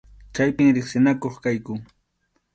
Chaypim 0.35 0.69
riqsinakuq 0.75 1.35
kayku. 1.43 1.73